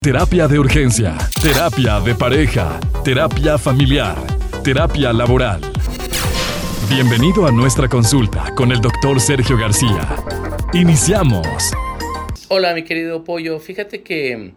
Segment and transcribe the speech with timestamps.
[0.00, 4.16] Terapia de urgencia, terapia de pareja, terapia familiar,
[4.62, 5.60] terapia laboral.
[6.88, 10.14] Bienvenido a nuestra consulta con el doctor Sergio García.
[10.72, 11.48] Iniciamos.
[12.46, 14.52] Hola mi querido Pollo, fíjate que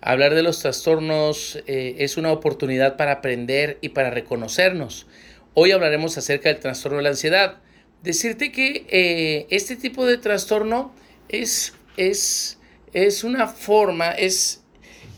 [0.00, 5.06] hablar de los trastornos eh, es una oportunidad para aprender y para reconocernos.
[5.52, 7.58] Hoy hablaremos acerca del trastorno de la ansiedad.
[8.02, 10.94] Decirte que eh, este tipo de trastorno
[11.28, 12.58] es, es,
[12.94, 14.62] es una forma, es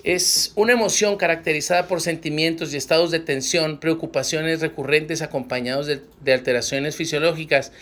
[0.09, 6.97] es una emoción caracterizada por sentimientos y estados de tensión, preocupaciones recurrentes acompañados de, alteraciones
[6.97, 7.73] fisiológicas,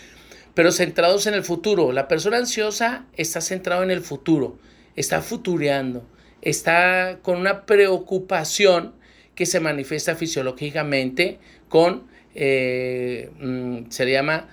[0.53, 1.93] pero centrados en el futuro.
[1.93, 4.59] La persona ansiosa está centrado en el futuro,
[4.97, 6.05] está futureando,
[6.41, 8.93] está con una preocupación
[9.33, 14.49] que se manifiesta fisiológicamente con, eh, mm, se le llama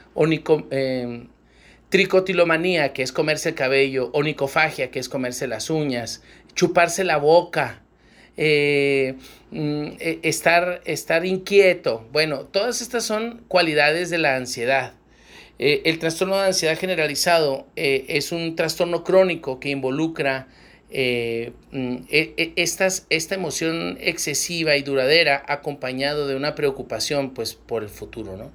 [0.70, 1.26] eh,
[1.88, 6.22] tricotilomanía, que es comerse el cabello, onicofagia, que es comerse las uñas,
[6.54, 7.82] chuparse la boca,
[8.36, 9.14] eh,
[9.50, 12.06] mm, e, estar, estar inquieto.
[12.12, 14.94] Bueno, todas estas son cualidades de la ansiedad.
[15.58, 20.48] Eh, el trastorno de ansiedad generalizado eh, es un trastorno crónico que involucra
[20.90, 21.52] mm, e,
[22.10, 28.36] e, estas, esta emoción excesiva y duradera acompañado de una preocupación pues, por el futuro.
[28.36, 28.50] ¿no?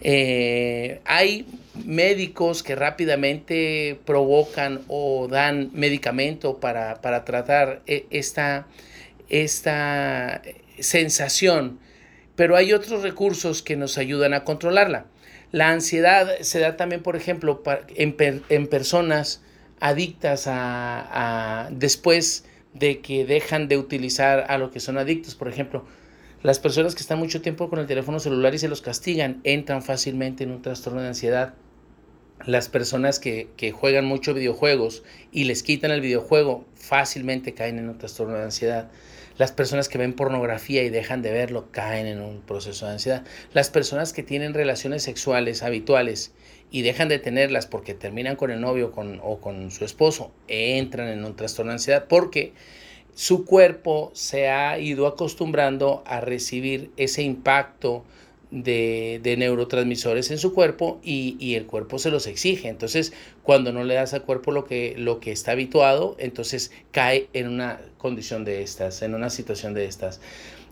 [0.00, 1.46] Eh, hay
[1.84, 8.66] médicos que rápidamente provocan o dan medicamento para, tratar e, esta,
[9.28, 10.42] esta
[10.78, 11.78] sensación,
[12.34, 15.06] pero hay otros recursos que nos ayudan a controlarla.
[15.52, 17.62] La ansiedad se da también, por ejemplo,
[17.94, 19.42] en, personas
[19.80, 22.44] adictas a, después
[22.74, 25.34] de que dejan de utilizar a lo que son adictos.
[25.34, 25.86] Por ejemplo,
[26.46, 29.82] las personas que están mucho tiempo con el teléfono celular y se los castigan entran
[29.82, 31.54] fácilmente en un trastorno de ansiedad.
[32.44, 37.98] Las personas que, juegan mucho videojuegos y les quitan el videojuego fácilmente caen en un
[37.98, 38.88] trastorno de ansiedad.
[39.38, 43.24] Las personas que ven pornografía y dejan de verlo caen en un proceso de ansiedad.
[43.52, 46.32] Las personas que tienen relaciones sexuales habituales
[46.70, 51.24] y dejan de tenerlas porque terminan con el novio o con su esposo entran en
[51.24, 52.52] un trastorno de ansiedad porque
[53.16, 58.04] su cuerpo se ha ido acostumbrando a recibir ese impacto
[58.50, 62.68] de, neurotransmisores en su cuerpo y, el cuerpo se los exige.
[62.68, 67.28] Entonces, cuando no le das al cuerpo lo que, lo que está habituado, entonces cae
[67.32, 70.20] en una condición de estas, en una situación de estas.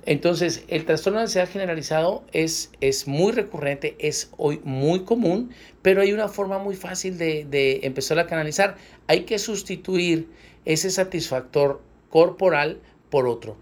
[0.05, 5.49] Entonces, el trastorno de ansiedad generalizado es, es muy recurrente, es hoy muy común,
[5.81, 8.76] pero hay una forma muy fácil de, de empezar a canalizar.
[9.06, 10.28] Hay que sustituir
[10.66, 11.81] ese satisfactor
[12.14, 12.78] corporal
[13.10, 13.56] por otro.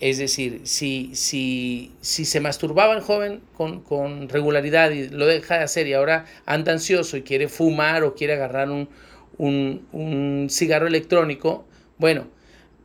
[0.00, 5.58] Es decir, si, si, si se masturbaba el joven con, con, regularidad y lo deja
[5.58, 8.88] de hacer y ahora anda ansioso y quiere fumar o quiere agarrar un,
[9.36, 11.66] un, cigarro electrónico,
[11.98, 12.28] bueno,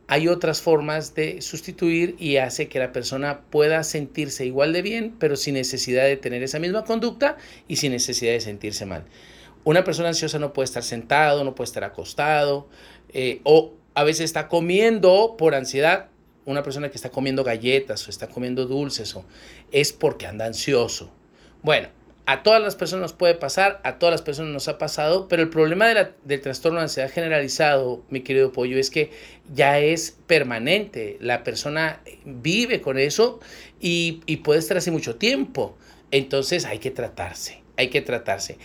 [0.06, 5.16] hay otras formas de sustituir y hace que la persona pueda sentirse igual de bien,
[5.18, 7.38] pero sin necesidad de tener esa misma conducta
[7.68, 9.06] y sin necesidad de sentirse mal.
[9.64, 12.68] Una persona ansiosa no puede estar sentado, no puede estar acostado,
[13.14, 16.10] eh, o a veces está comiendo por ansiedad.
[16.44, 19.24] Una persona que está comiendo galletas o está comiendo dulces o
[19.72, 21.10] es porque anda ansioso.
[21.62, 21.88] Bueno,
[22.26, 25.42] a todas las personas nos puede pasar, a todas las personas nos ha pasado, pero
[25.42, 29.10] el problema del trastorno de ansiedad generalizado, mi querido Pollo, es que
[29.54, 31.16] ya es permanente.
[31.20, 33.40] La persona vive con eso
[33.80, 35.74] y, y puede estar así mucho tiempo.
[36.10, 38.58] Entonces hay que tratarse, hay que tratarse.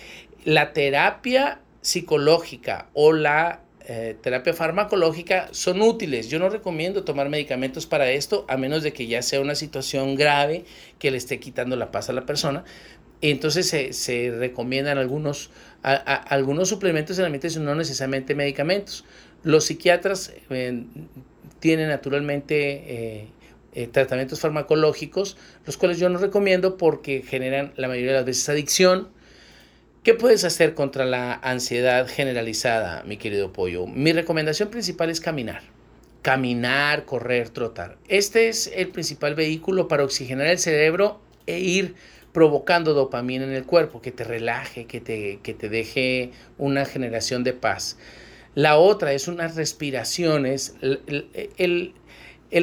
[0.44, 6.30] La terapia psicológica o la eh, terapia farmacológica son útiles.
[6.30, 10.16] Yo no recomiendo tomar medicamentos para esto a menos de que ya sea una situación
[10.16, 10.66] grave
[11.00, 12.64] que le esté quitando la paz a la persona.
[13.22, 15.52] Entonces se, recomiendan algunos,
[15.84, 19.06] algunos suplementos en la no necesariamente medicamentos.
[19.44, 20.84] Los psiquiatras eh,
[21.60, 23.28] tienen naturalmente
[23.74, 28.50] eh, tratamientos farmacológicos, los cuales yo no recomiendo porque generan la mayoría de las veces
[28.50, 29.10] adicción,
[30.04, 33.86] ¿Qué puedes hacer contra la ansiedad generalizada, mi querido pollo?
[33.86, 35.62] Mi recomendación principal es caminar.
[36.24, 38.00] Caminar, correr, trotar.
[38.08, 41.94] Este es el principal vehículo para oxigenar el cerebro e ir
[42.32, 47.44] provocando dopamina en el cuerpo, que te relaje, que te, que te deje una generación
[47.44, 48.00] de paz.
[48.56, 50.74] La otra es unas respiraciones.
[50.82, 51.28] el,
[51.58, 51.94] el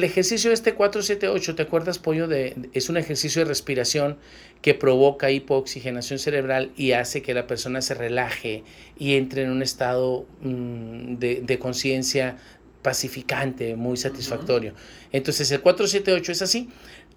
[0.03, 2.27] ejercicio este 478, ¿te acuerdas, Pollo?
[2.27, 4.17] De, es un ejercicio de respiración
[4.61, 8.63] que provoca hipooxigenación cerebral y hace que la persona se relaje
[8.99, 12.37] y entre en un estado mm, de, conciencia
[12.83, 14.73] pacificante, muy satisfactorio.
[15.11, 16.69] Entonces el 478 es así.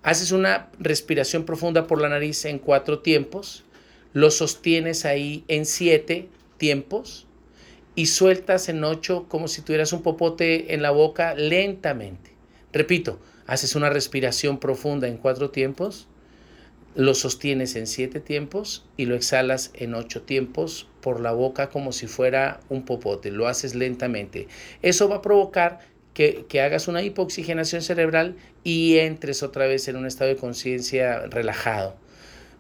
[0.02, 3.64] Haces una respiración profunda por la nariz en cuatro tiempos,
[4.14, 7.26] lo sostienes ahí en siete tiempos
[7.94, 12.31] y sueltas en 8 como si tuvieras un popote en la boca lentamente.
[12.72, 16.08] Repito, haces una respiración profunda en cuatro tiempos,
[16.94, 21.92] lo sostienes en siete tiempos y lo exhalas en ocho tiempos por la boca como
[21.92, 23.30] si fuera un popote.
[23.30, 24.46] Lo haces lentamente.
[24.82, 25.80] Eso va a provocar
[26.12, 31.26] que, que, hagas una hipoxigenación cerebral y entres otra vez en un estado de conciencia
[31.26, 31.96] relajado.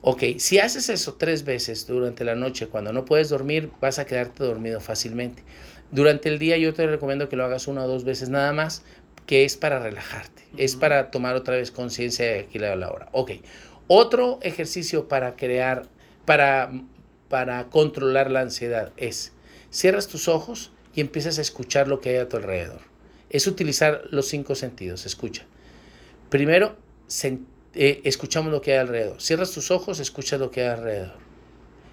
[0.00, 4.06] Ok, si haces eso tres veces durante la noche cuando no puedes dormir, vas a
[4.06, 5.44] quedarte dormido fácilmente.
[5.92, 8.82] Durante el día yo te recomiendo que lo hagas una o dos veces nada más,
[9.26, 13.08] que es para relajarte, es para tomar otra vez conciencia de aquí a la hora.
[13.12, 13.32] Ok,
[13.86, 15.88] otro ejercicio para crear,
[16.24, 16.70] para,
[17.28, 19.32] para controlar la ansiedad es,
[19.70, 22.80] cierras tus ojos y empiezas a escuchar lo que hay a tu alrededor.
[23.30, 25.44] Es utilizar los cinco sentidos, escucha.
[26.28, 26.76] Primero,
[27.74, 29.20] eh, escuchamos lo que hay alrededor.
[29.20, 31.16] Cierras tus ojos, escuchas lo que hay alrededor.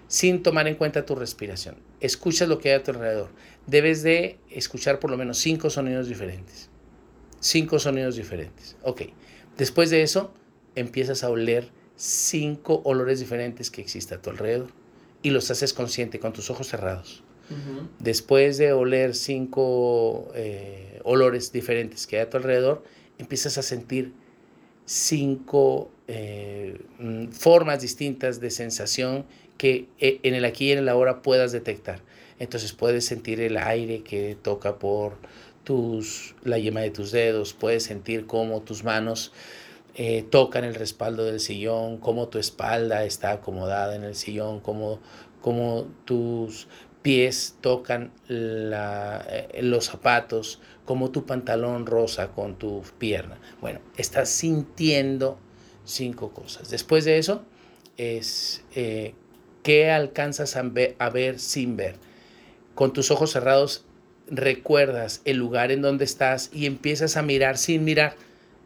[0.08, 1.78] Sin tomar en cuenta tu respiración.
[2.02, 3.30] Escuchas lo que hay a tu alrededor.
[3.68, 6.70] Debes de escuchar por lo menos cinco sonidos diferentes.
[7.40, 8.76] Cinco sonidos diferentes.
[8.84, 9.04] Ok.
[9.58, 10.34] Después de eso,
[10.76, 14.70] empiezas a oler cinco olores diferentes que existen a tu alrededor.
[15.22, 17.24] Y los haces consciente con tus ojos cerrados.
[17.98, 22.84] Después de oler cinco eh, olores diferentes que hay a tu alrededor,
[23.18, 24.14] empiezas a sentir
[24.86, 29.26] cinco eh, mm, formas distintas de sensación
[29.58, 32.02] que eh, en el aquí y en el ahora puedas detectar.
[32.40, 35.18] Entonces puedes sentir el aire que toca por
[35.64, 39.32] tus, la yema de tus dedos, puedes sentir cómo tus manos
[39.96, 45.00] eh, tocan el respaldo del sillón, cómo tu espalda está acomodada en el sillón, cómo,
[45.42, 46.68] cómo tus
[47.02, 53.40] pies tocan eh, los zapatos, como tu pantalón rosa con tu pierna.
[53.62, 55.38] Bueno, estás sintiendo
[55.86, 56.70] cinco cosas.
[56.70, 57.44] Después de eso
[57.98, 59.14] es eh,
[59.64, 61.96] qué alcanzas a ver, a ver sin ver.
[62.76, 63.86] Con tus ojos cerrados
[64.30, 68.16] recuerdas el lugar en donde estás y empiezas a mirar sin mirar.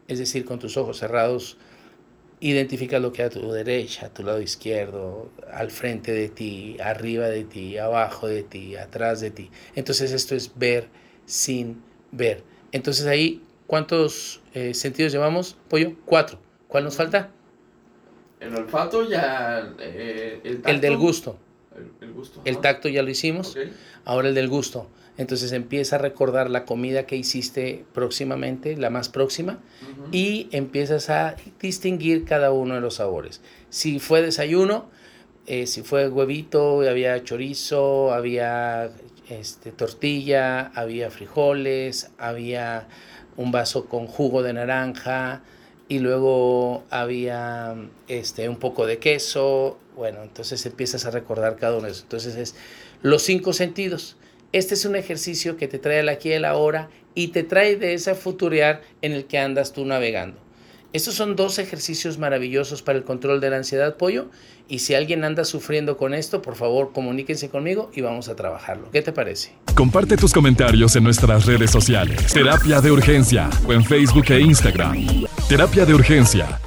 [0.07, 1.57] Es decir, con tus ojos cerrados
[2.43, 6.75] Identifica lo que hay a tu derecha, a tu lado izquierdo, al frente de ti,
[6.83, 9.49] arriba de ti, abajo de ti, atrás de ti.
[9.75, 10.89] Entonces esto es ver
[11.25, 11.81] sin
[12.11, 12.43] ver.
[12.73, 15.93] Entonces ahí, ¿cuántos eh, sentidos llevamos, Pollo?
[16.03, 16.37] Cuatro.
[16.67, 17.29] ¿Cuál nos falta?
[18.41, 19.73] El olfato ya...
[19.79, 21.39] Eh, el, del gusto.
[22.43, 23.55] El, tacto ya lo hicimos.
[24.03, 24.89] Ahora el del gusto.
[25.17, 29.59] Entonces empieza a recordar la comida que hiciste próximamente, la más próxima,
[30.11, 33.41] y empiezas a distinguir cada uno de los sabores.
[33.69, 34.89] Si fue desayuno,
[35.45, 38.89] eh, si fue huevito, había chorizo, había
[39.29, 42.87] este, tortilla, había frijoles, había
[43.37, 45.43] un vaso con jugo de naranja
[45.89, 47.75] y luego había
[48.07, 49.77] este, un poco de queso.
[49.95, 52.03] Bueno, entonces empiezas a recordar cada uno de esos.
[52.03, 52.55] Entonces es
[53.01, 54.17] los cinco sentidos.
[54.53, 57.75] Este es un ejercicio que te trae al aquí y la ahora y te trae
[57.75, 60.37] de ese futurear en el que andas tú navegando.
[60.93, 64.29] Estos son dos ejercicios maravillosos para el control de la ansiedad, pollo.
[64.69, 68.91] Y si alguien anda sufriendo con esto, por favor, comuníquense conmigo y vamos a trabajarlo.
[68.91, 69.53] ¿Qué te parece?
[69.73, 72.31] Comparte tus comentarios en nuestras redes sociales.
[72.31, 75.25] Terapia de Urgencia o en Facebook e Instagram.
[75.49, 76.59] Terapia de Urgencia